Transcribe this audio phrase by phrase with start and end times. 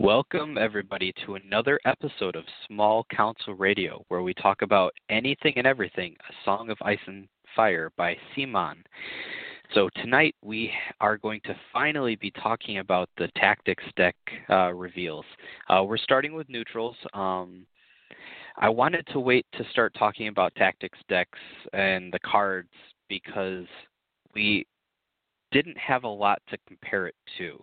[0.00, 5.66] Welcome, everybody, to another episode of Small Council Radio, where we talk about anything and
[5.66, 8.76] everything A Song of Ice and Fire by CMON.
[9.74, 14.16] So, tonight we are going to finally be talking about the tactics deck
[14.48, 15.26] uh, reveals.
[15.68, 16.96] Uh, we're starting with neutrals.
[17.12, 17.66] Um,
[18.56, 21.38] I wanted to wait to start talking about tactics decks
[21.74, 22.70] and the cards
[23.10, 23.66] because
[24.34, 24.66] we
[25.52, 27.62] didn't have a lot to compare it to.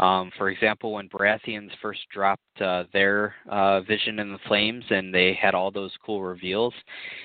[0.00, 5.14] Um, for example, when Baratheons first dropped uh, their uh, Vision in the Flames and
[5.14, 6.74] they had all those cool reveals,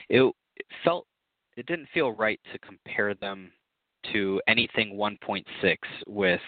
[0.09, 1.07] it, it felt
[1.55, 3.49] it didn't feel right to compare them
[4.11, 6.41] to anything 1.6 with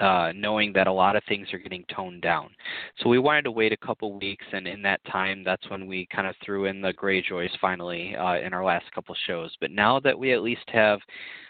[0.00, 2.50] uh, knowing that a lot of things are getting toned down.
[2.98, 6.06] So we wanted to wait a couple weeks, and in that time, that's when we
[6.14, 9.54] kind of threw in the Greyjoys finally uh, in our last couple shows.
[9.60, 11.00] But now that we at least have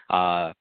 [0.09, 0.53] uh,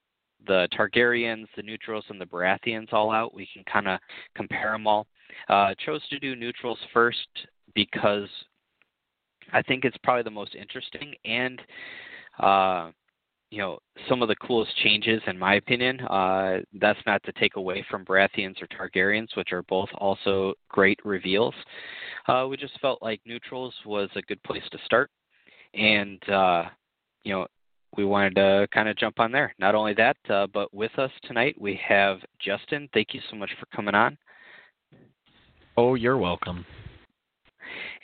[0.47, 3.35] the Targaryens, the neutrals, and the Baratheons all out.
[3.35, 4.01] We can kind of
[4.35, 5.07] compare them all.
[5.49, 7.29] Uh, chose to do neutrals first
[7.75, 8.29] because
[9.53, 11.61] I think it's probably the most interesting and
[12.39, 12.91] uh,
[13.51, 13.79] you know
[14.09, 16.01] some of the coolest changes in my opinion.
[16.01, 20.99] Uh, that's not to take away from Baratheons or Targaryens, which are both also great
[21.05, 21.55] reveals.
[22.27, 25.11] Uh, we just felt like neutrals was a good place to start,
[25.75, 26.65] and uh,
[27.25, 27.47] you know
[27.97, 29.55] we wanted to kind of jump on there.
[29.59, 32.89] Not only that, uh, but with us tonight we have Justin.
[32.93, 34.17] Thank you so much for coming on.
[35.77, 36.65] Oh, you're welcome.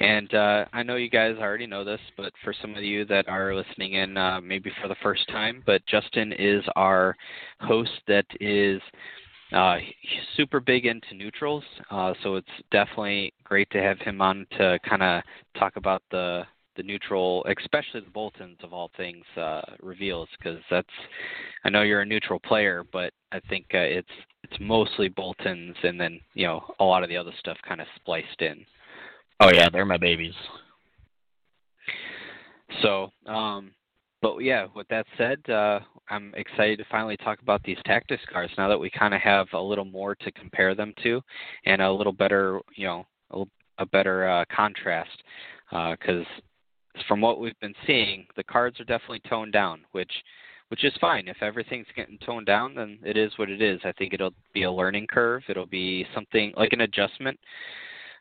[0.01, 3.29] And uh, I know you guys already know this, but for some of you that
[3.29, 7.15] are listening in, uh, maybe for the first time, but Justin is our
[7.61, 8.81] host that is
[9.53, 9.77] uh,
[10.37, 11.65] super big into neutrals.
[11.91, 15.23] Uh, so it's definitely great to have him on to kind of
[15.59, 16.45] talk about the
[16.77, 20.89] the neutral, especially the Boltons of all things, uh, reveals because that's.
[21.65, 24.09] I know you're a neutral player, but I think uh, it's
[24.45, 27.87] it's mostly Boltons, and then you know a lot of the other stuff kind of
[27.97, 28.65] spliced in.
[29.41, 30.35] Oh yeah, they're my babies.
[32.83, 33.73] So, um,
[34.23, 38.53] but yeah, with that said, uh, I'm excited to finally talk about these tactics cards
[38.59, 41.21] now that we kind of have a little more to compare them to,
[41.65, 43.45] and a little better, you know, a,
[43.79, 45.23] a better uh, contrast
[45.71, 46.41] because uh,
[47.07, 50.13] from what we've been seeing, the cards are definitely toned down, which
[50.69, 51.27] which is fine.
[51.27, 53.81] If everything's getting toned down, then it is what it is.
[53.85, 55.43] I think it'll be a learning curve.
[55.49, 57.39] It'll be something like an adjustment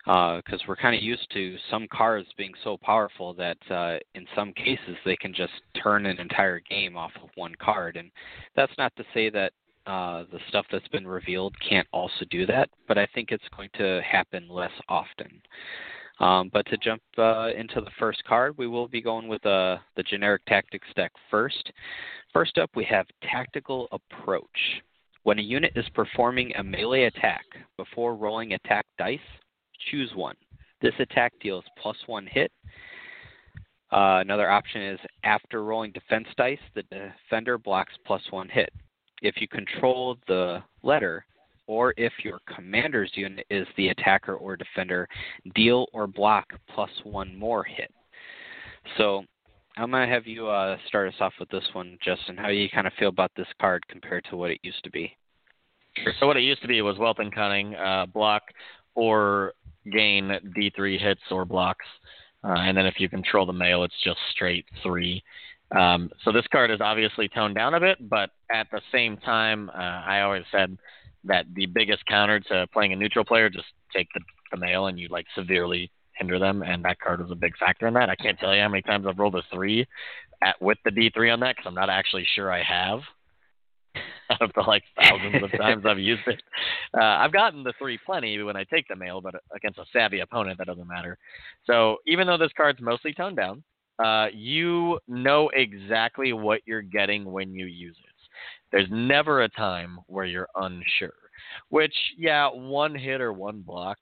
[0.04, 4.26] because uh, we're kind of used to some cards being so powerful that uh, in
[4.36, 5.54] some cases they can just
[5.84, 7.98] turn an entire game off of one card.
[7.98, 8.10] And
[8.56, 9.54] that's not to say that
[9.86, 13.70] uh, the stuff that's been revealed can't also do that, but I think it's going
[13.78, 15.42] to happen less often.
[16.20, 19.78] Um, but to jump uh, into the first card, we will be going with uh,
[19.96, 21.72] the generic tactics deck first.
[22.34, 24.48] First up, we have Tactical Approach.
[25.24, 27.46] When a unit is performing a melee attack
[27.78, 29.20] before rolling attack dice,
[29.90, 30.36] choose one.
[30.82, 32.52] This attack deals plus one hit.
[33.92, 38.72] Uh, another option is after rolling defense dice, the defender blocks plus one hit.
[39.22, 41.26] If you control the letter,
[41.70, 45.08] or if your commander's unit is the attacker or defender,
[45.54, 47.94] deal or block plus one more hit.
[48.98, 49.24] So
[49.78, 52.38] I'm going to have you uh, start us off with this one, Justin.
[52.38, 54.90] How do you kind of feel about this card compared to what it used to
[54.90, 55.16] be?
[56.20, 58.42] So what it used to be was Wealth and Cunning, uh, block
[58.96, 59.54] or
[59.94, 61.86] gain D3 hits or blocks.
[62.44, 65.22] Uh, and then if you control the mail, it's just straight three.
[65.78, 69.70] Um, so this card is obviously toned down a bit, but at the same time,
[69.70, 70.76] uh, I always said–
[71.26, 74.22] that the biggest counter to playing a neutral player just take the,
[74.52, 77.88] the mail and you like severely hinder them, and that card was a big factor
[77.88, 78.10] in that.
[78.10, 79.86] I can't tell you how many times I've rolled a three
[80.42, 83.00] at with the D three on that because I'm not actually sure I have.
[84.30, 86.42] Out of the like thousands of times I've used it,
[86.96, 90.20] uh, I've gotten the three plenty when I take the mail, but against a savvy
[90.20, 91.18] opponent that doesn't matter.
[91.66, 93.64] So even though this card's mostly toned down,
[93.98, 98.09] uh, you know exactly what you're getting when you use it.
[98.72, 101.14] There's never a time where you're unsure.
[101.70, 103.98] Which, yeah, one hit or one block,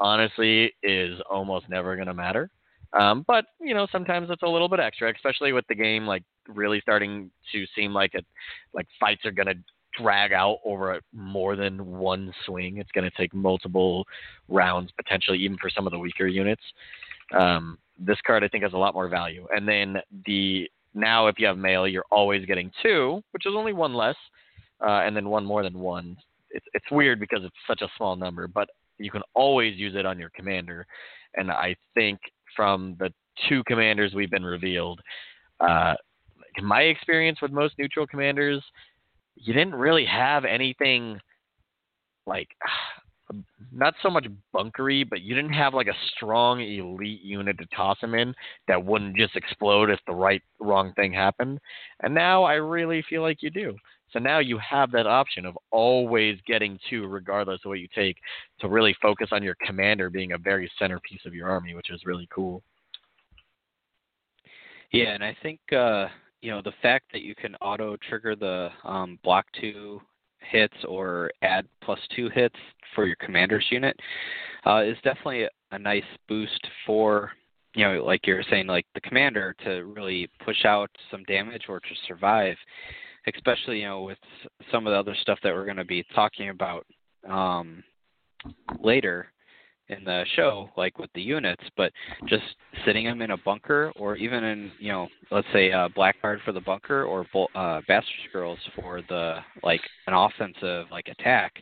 [0.00, 2.50] honestly, is almost never going to matter.
[2.98, 6.22] Um, but you know, sometimes it's a little bit extra, especially with the game like
[6.48, 8.24] really starting to seem like it,
[8.72, 9.56] like fights are going to
[10.00, 12.78] drag out over more than one swing.
[12.78, 14.06] It's going to take multiple
[14.48, 16.62] rounds, potentially even for some of the weaker units.
[17.36, 19.46] Um, this card I think has a lot more value.
[19.54, 23.72] And then the now, if you have mail, you're always getting two, which is only
[23.72, 24.16] one less,
[24.84, 26.16] uh, and then one more than one.
[26.50, 28.68] It's it's weird because it's such a small number, but
[28.98, 30.86] you can always use it on your commander.
[31.34, 32.18] And I think
[32.56, 33.12] from the
[33.48, 35.00] two commanders we've been revealed,
[35.60, 35.94] uh,
[36.56, 38.62] in my experience with most neutral commanders,
[39.36, 41.20] you didn't really have anything
[42.26, 42.48] like
[43.72, 47.98] not so much bunkery, but you didn't have like a strong elite unit to toss
[48.00, 48.34] him in
[48.66, 51.58] that wouldn't just explode if the right wrong thing happened.
[52.02, 53.76] And now I really feel like you do.
[54.12, 58.16] So now you have that option of always getting two, regardless of what you take,
[58.60, 62.00] to really focus on your commander being a very centerpiece of your army, which is
[62.06, 62.62] really cool.
[64.92, 66.06] Yeah, and I think uh,
[66.40, 70.00] you know the fact that you can auto trigger the um, block two
[70.50, 72.56] hits or add plus two hits
[72.94, 73.98] for your commander's unit
[74.66, 77.32] uh, is definitely a nice boost for
[77.74, 81.80] you know like you're saying like the commander to really push out some damage or
[81.80, 82.56] to survive
[83.34, 84.18] especially you know with
[84.72, 86.86] some of the other stuff that we're going to be talking about
[87.28, 87.82] um,
[88.80, 89.26] later
[89.88, 91.92] in the show, like with the units, but
[92.26, 92.44] just
[92.84, 96.52] sitting them in a bunker or even in, you know, let's say a Blackguard for
[96.52, 101.54] the bunker or uh, bastard girls for the like an offensive like attack,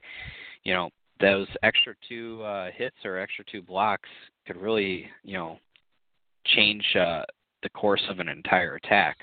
[0.65, 0.91] you know,
[1.21, 4.09] those extra two uh, hits or extra two blocks
[4.47, 5.59] could really, you know,
[6.47, 7.23] change uh,
[7.63, 9.17] the course of an entire attack.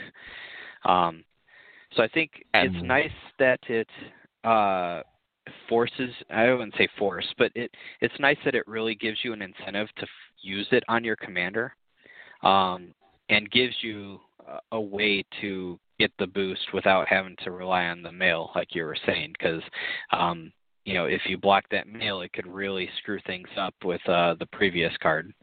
[0.86, 1.24] Um,
[1.96, 3.88] so I think it's nice that it
[4.44, 5.02] uh,
[5.68, 9.42] forces I wouldn't say force, but it it's nice that it really gives you an
[9.42, 10.10] incentive to f-
[10.42, 11.76] use it on your commander,
[12.44, 12.94] um,
[13.30, 14.20] and gives you
[14.72, 18.84] a, way to get the boost without having to rely on the mail, like you
[18.84, 19.62] were saying, because
[20.12, 20.52] um,
[20.86, 24.36] you know if you block that mail, it could really screw things up with uh,
[24.40, 25.34] the previous card.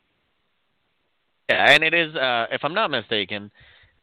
[1.49, 3.51] Yeah, and it is, uh, if I'm not mistaken,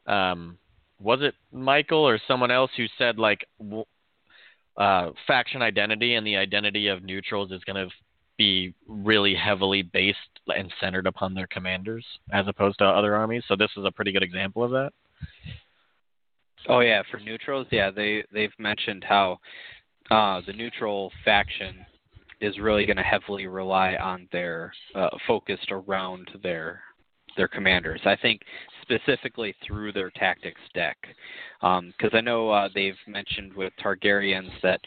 [0.06, 0.58] um,
[1.00, 3.86] was it Michael or someone else who said like w-
[4.78, 7.94] uh, faction identity and the identity of neutrals is going to
[8.38, 13.44] be really heavily based and centered upon their commanders as opposed to other armies.
[13.48, 14.92] So this is a pretty good example of that.
[16.70, 19.40] Oh yeah, for neutrals, yeah, they they've mentioned how
[20.12, 21.86] uh, the neutral faction
[22.42, 26.82] is really going to heavily rely on their uh, focused around their
[27.38, 28.02] their commanders.
[28.06, 28.42] I think
[28.82, 30.98] specifically through their tactics deck,
[31.62, 34.82] because um, I know uh, they've mentioned with Targaryens that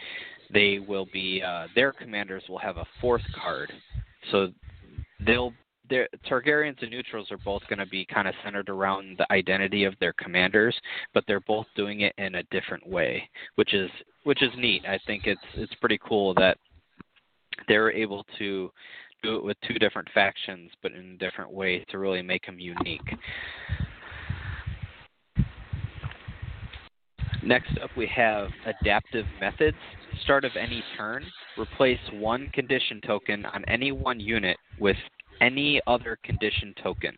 [0.52, 3.72] they will be uh, their commanders will have a fourth card,
[4.30, 4.48] so
[5.24, 5.52] they'll
[5.88, 9.84] their Targaryens and neutrals are both going to be kind of centered around the identity
[9.84, 10.74] of their commanders,
[11.12, 13.90] but they're both doing it in a different way, which is
[14.24, 14.84] which is neat.
[14.86, 16.56] I think it's it's pretty cool that
[17.68, 18.70] they're able to
[19.22, 22.58] do it with two different factions, but in a different way to really make them
[22.58, 23.00] unique.
[27.42, 29.76] Next up, we have adaptive methods.
[30.24, 31.24] Start of any turn,
[31.58, 34.96] replace one condition token on any one unit with
[35.40, 37.16] any other condition token.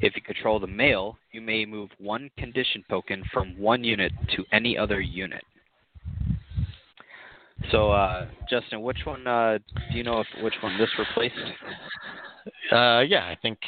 [0.00, 4.44] If you control the mail, you may move one condition token from one unit to
[4.52, 5.42] any other unit.
[7.70, 9.58] So, uh, Justin, which one uh,
[9.90, 11.34] do you know if which one this replaced?
[12.70, 13.58] Uh, yeah, I think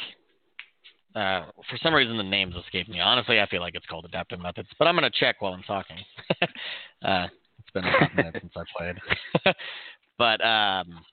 [1.15, 2.99] uh, for some reason the names escape me.
[2.99, 5.97] Honestly, I feel like it's called adaptive methods, but I'm gonna check while I'm talking.
[6.41, 9.55] uh, it's been a minute since I played,
[10.17, 11.03] but um,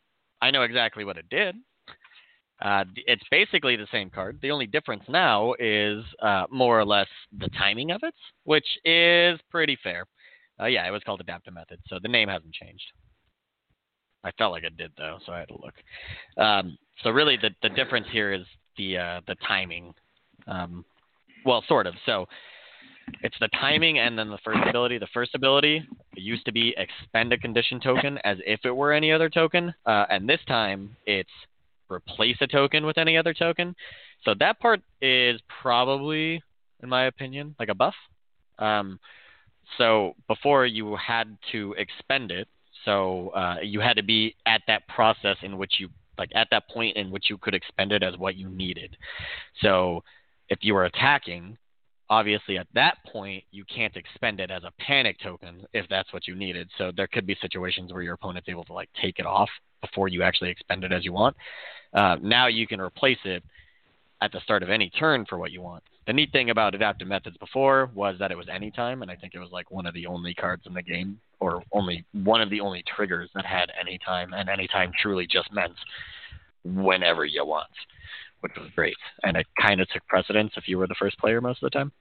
[0.40, 1.56] I know exactly what it did.
[2.62, 4.38] Uh, it's basically the same card.
[4.40, 9.38] The only difference now is uh, more or less the timing of it, which is
[9.50, 10.06] pretty fair.
[10.60, 12.84] Uh, yeah, it was called Adaptive Method, so the name hasn't changed.
[14.24, 15.74] I felt like it did though, so I had to look.
[16.44, 18.44] Um, so really, the the difference here is
[18.76, 19.94] the uh, the timing.
[20.46, 20.84] Um,
[21.44, 21.94] well, sort of.
[22.06, 22.26] So
[23.22, 24.98] it's the timing and then the first ability.
[24.98, 29.12] The first ability used to be expend a condition token as if it were any
[29.12, 31.30] other token, uh, and this time it's
[31.88, 33.74] replace a token with any other token.
[34.24, 36.42] So that part is probably,
[36.82, 37.94] in my opinion, like a buff.
[38.58, 38.98] Um,
[39.78, 42.48] so before you had to expend it,
[42.84, 46.68] so uh, you had to be at that process in which you like at that
[46.70, 48.96] point in which you could expend it as what you needed.
[49.60, 50.02] So
[50.48, 51.58] if you were attacking,
[52.08, 56.26] obviously at that point you can't expend it as a panic token if that's what
[56.26, 56.70] you needed.
[56.78, 59.50] So there could be situations where your opponent's able to like take it off
[59.82, 61.36] before you actually expend it as you want.
[61.92, 63.42] Uh, now you can replace it
[64.22, 65.82] at the start of any turn for what you want.
[66.06, 69.34] The neat thing about adaptive methods before was that it was anytime, and I think
[69.34, 72.48] it was like one of the only cards in the game, or only one of
[72.48, 75.74] the only triggers that had anytime, and anytime truly just meant
[76.64, 77.70] whenever you want,
[78.40, 78.96] which was great.
[79.24, 81.78] And it kind of took precedence if you were the first player most of the
[81.78, 81.92] time.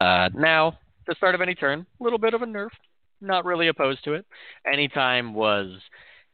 [0.00, 0.78] Uh, now,
[1.08, 2.70] the start of any turn, a little bit of a nerf.
[3.20, 4.26] Not really opposed to it.
[4.70, 5.70] Anytime was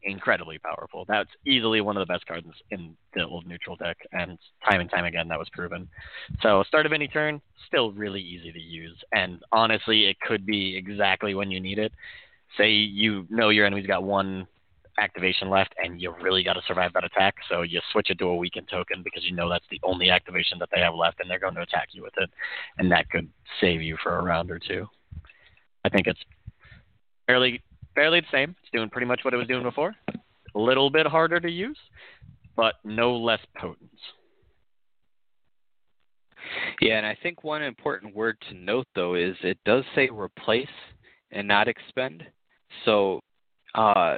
[0.05, 1.05] incredibly powerful.
[1.07, 4.91] That's easily one of the best cards in the old neutral deck, and time and
[4.91, 5.89] time again that was proven.
[6.43, 10.77] So start of any turn, still really easy to use, and honestly, it could be
[10.77, 11.93] exactly when you need it.
[12.59, 14.47] Say you know your enemy's got one
[14.99, 17.37] activation left, and you really got to survive that attack.
[17.49, 20.59] So you switch it to a weakened token because you know that's the only activation
[20.59, 22.31] that they have left, and they're going to attack you with it,
[22.79, 23.29] and that could
[23.61, 24.87] save you for a round or two.
[25.85, 26.21] I think it's
[27.27, 27.63] fairly
[27.95, 28.55] fairly the same.
[28.63, 29.95] It's doing pretty much what it was doing before.
[30.55, 31.79] A little bit harder to use,
[32.57, 33.91] but no less potent.
[36.81, 40.67] Yeah, and I think one important word to note though is it does say replace
[41.31, 42.25] and not expend.
[42.85, 43.21] So
[43.75, 44.17] uh,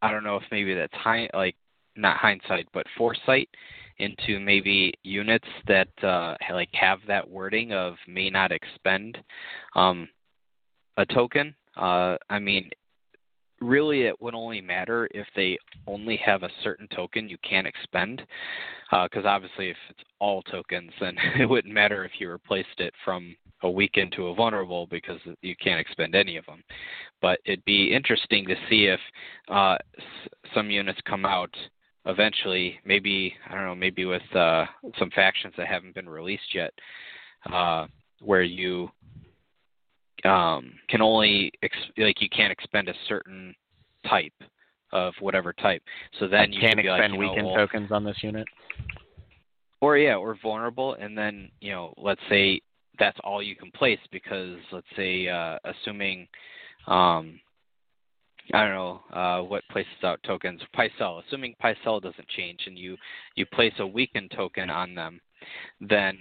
[0.00, 1.56] I don't know if maybe that's high, like
[1.96, 3.48] not hindsight, but foresight
[3.98, 9.18] into maybe units that uh, like have that wording of may not expend
[9.74, 10.08] um,
[10.96, 11.54] a token.
[11.76, 12.70] Uh, I mean,
[13.64, 18.22] really it would only matter if they only have a certain token you can't expend
[18.90, 22.92] because uh, obviously if it's all tokens then it wouldn't matter if you replaced it
[23.04, 26.62] from a weakened to a vulnerable because you can't expend any of them
[27.22, 29.00] but it'd be interesting to see if
[29.50, 31.54] uh, s- some units come out
[32.06, 34.64] eventually maybe i don't know maybe with uh,
[34.98, 36.72] some factions that haven't been released yet
[37.52, 37.86] uh,
[38.20, 38.90] where you
[40.24, 43.54] um, can only ex- like you can't expend a certain
[44.08, 44.32] type
[44.92, 45.82] of whatever type.
[46.18, 48.46] So then you can't can expend like, you weakened well, tokens on this unit.
[49.80, 52.60] Or yeah, or vulnerable, and then you know, let's say
[52.98, 56.26] that's all you can place because let's say uh, assuming
[56.86, 57.40] um,
[58.52, 60.60] I don't know uh, what places out tokens.
[60.76, 62.96] Pycelle, assuming Pycelle doesn't change, and you
[63.36, 65.20] you place a weakened token on them,
[65.80, 66.18] then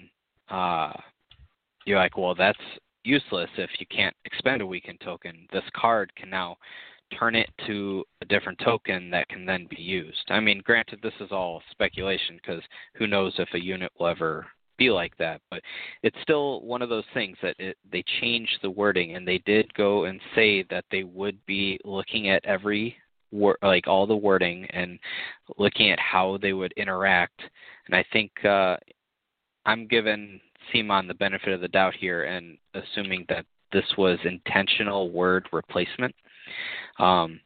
[0.50, 0.94] uh,
[1.86, 2.60] you're like, well, that's
[3.04, 5.48] useless if you can't expend a weakened token.
[5.52, 6.58] This card can now
[7.18, 10.24] turn it to a different token that can then be used.
[10.30, 12.64] I mean, granted, this is all speculation because
[12.96, 15.62] who knows if a unit will ever be like that, but
[16.02, 19.72] it's still one of those things that it, they changed the wording and they did
[19.76, 22.96] go and say that they would be looking at every
[23.32, 24.98] wor- like all the wording and
[25.58, 27.42] looking at how they would interact.
[27.86, 28.78] And I think uh,
[29.66, 30.40] I'm giving
[30.74, 36.14] CMON the benefit of the doubt here and assuming that this was intentional word replacement
[37.00, 37.40] um,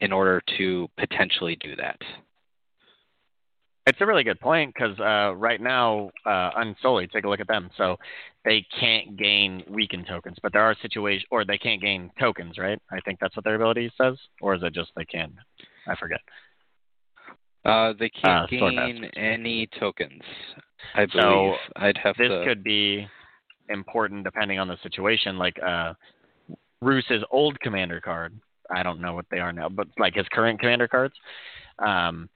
[0.00, 1.98] in order to potentially do that.
[3.88, 7.46] It's a really good point because uh, right now, uh, Unsullied, take a look at
[7.46, 7.70] them.
[7.76, 7.96] So
[8.44, 12.80] they can't gain weakened tokens, but there are situations, or they can't gain tokens, right?
[12.90, 15.32] I think that's what their ability says, or is it just they can?
[15.86, 16.20] I forget.
[17.64, 20.22] Uh, they can't Uh, gain any tokens.
[20.94, 21.22] I believe.
[21.22, 22.44] So, I'd have This to.
[22.46, 23.06] could be
[23.68, 25.38] important depending on the situation.
[25.38, 25.94] Like uh,
[26.80, 28.38] Roose's old commander card,
[28.74, 31.14] I don't know what they are now, but like his current commander cards,
[31.78, 32.28] um,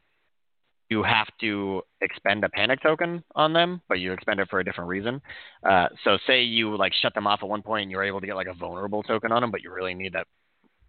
[0.89, 4.65] you have to expend a panic token on them, but you expend it for a
[4.65, 5.23] different reason.
[5.63, 8.27] Uh, so say you like shut them off at one point and you're able to
[8.27, 10.27] get like a vulnerable token on them, but you really need that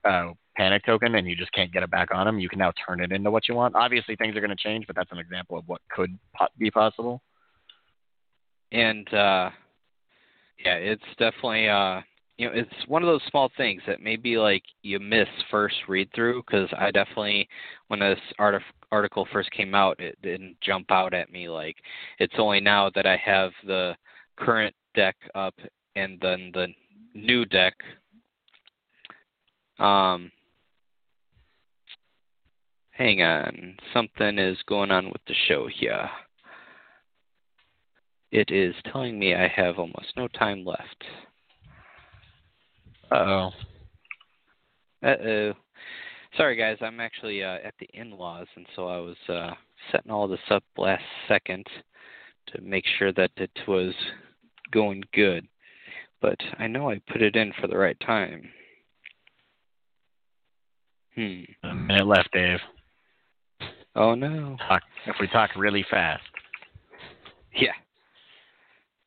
[0.03, 2.39] uh, panic token and you just can't get it back on them.
[2.39, 3.75] You can now turn it into what you want.
[3.75, 6.72] Obviously, things are going to change, but that's an example of what could po- be
[6.72, 7.22] possible.
[8.72, 9.50] And uh,
[10.63, 12.01] yeah, it's definitely uh,
[12.38, 16.10] you know it's one of those small things that maybe like you miss first read
[16.13, 17.48] through because I definitely
[17.88, 18.20] when this
[18.92, 21.75] article first came out it didn't jump out at me like
[22.20, 23.96] it's only now that I have the
[24.38, 25.56] current deck up
[25.96, 26.68] and then the
[27.13, 27.75] new deck.
[29.78, 30.32] Um
[32.92, 33.78] hang on.
[33.94, 36.10] Something is going on with the show here
[38.31, 41.03] it is telling me I have almost no time left.
[43.11, 43.50] Uh oh.
[45.03, 45.53] Uh oh.
[46.38, 46.77] Sorry, guys.
[46.81, 49.51] I'm actually uh, at the in-laws, and so I was uh,
[49.91, 51.67] setting all this up last second
[52.47, 53.93] to make sure that it was
[54.71, 55.45] going good.
[56.21, 58.50] But I know I put it in for the right time.
[61.15, 61.41] Hmm.
[61.63, 62.59] A minute left, Dave.
[63.95, 64.55] Oh no.
[64.69, 66.23] Talk, if we talk really fast.
[67.53, 67.73] Yeah.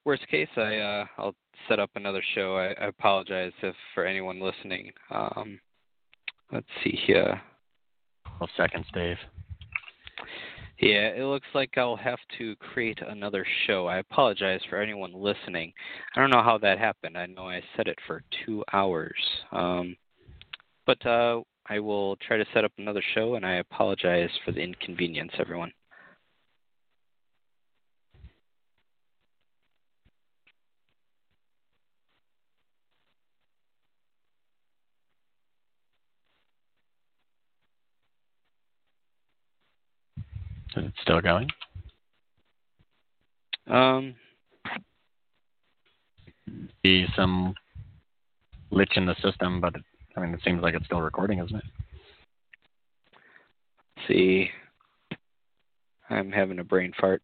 [0.04, 1.34] Worst case, I uh, I'll
[1.68, 2.56] set up another show.
[2.56, 4.92] I, I apologize if for anyone listening.
[5.10, 5.58] Um,
[6.52, 7.40] let's see here.
[8.38, 9.16] 12 seconds, Dave.
[10.80, 13.86] Yeah, it looks like I'll have to create another show.
[13.86, 15.72] I apologize for anyone listening.
[16.14, 17.16] I don't know how that happened.
[17.16, 19.14] I know I set it for two hours.
[19.52, 19.96] Um,
[20.84, 24.60] but uh, I will try to set up another show, and I apologize for the
[24.60, 25.72] inconvenience, everyone.
[40.76, 41.48] Is it still going?
[43.66, 44.14] Um,
[46.82, 47.54] Be some
[48.72, 49.74] glitch in the system, but
[50.16, 51.64] I mean, it seems like it's still recording, isn't it?
[54.08, 54.50] see.
[56.10, 57.22] I'm having a brain fart.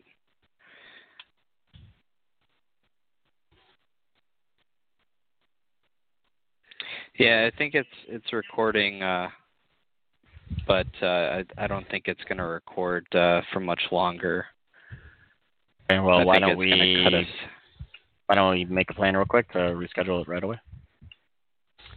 [7.19, 9.29] Yeah, I think it's it's recording, uh,
[10.71, 14.47] but uh, I, I don't think it's going to record uh, for much longer.
[15.91, 17.27] Okay, well, why don't we gonna cut us.
[18.27, 20.61] why don't we make a plan real quick to reschedule it right away?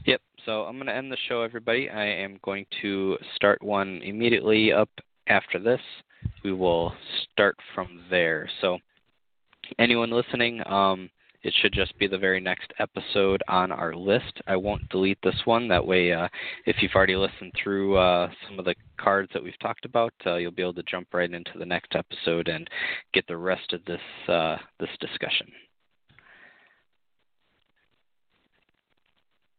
[0.07, 0.21] Yep.
[0.43, 1.87] So I'm going to end the show, everybody.
[1.87, 4.89] I am going to start one immediately up
[5.27, 5.81] after this.
[6.43, 6.93] We will
[7.31, 8.49] start from there.
[8.59, 8.79] So
[9.77, 11.11] anyone listening, um,
[11.43, 14.41] it should just be the very next episode on our list.
[14.47, 15.67] I won't delete this one.
[15.67, 16.27] That way, uh,
[16.65, 20.35] if you've already listened through uh, some of the cards that we've talked about, uh,
[20.35, 22.69] you'll be able to jump right into the next episode and
[23.13, 25.47] get the rest of this uh, this discussion.